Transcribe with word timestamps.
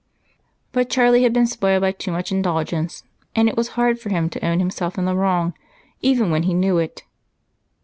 But 0.71 0.89
Charlie 0.89 1.21
had 1.21 1.31
been 1.31 1.45
spoiled 1.45 1.81
by 1.81 1.91
too 1.91 2.11
much 2.11 2.31
indulgence, 2.31 3.03
and 3.35 3.47
it 3.47 3.55
was 3.55 3.67
hard 3.77 3.99
for 3.99 4.09
him 4.09 4.31
to 4.31 4.43
own 4.43 4.57
himself 4.57 4.97
in 4.97 5.05
the 5.05 5.15
wrong 5.15 5.53
even 6.01 6.31
when 6.31 6.41
he 6.41 6.55
knew 6.55 6.79
it. 6.79 7.03